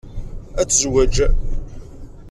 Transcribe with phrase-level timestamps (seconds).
[0.59, 1.15] Ad tezwej.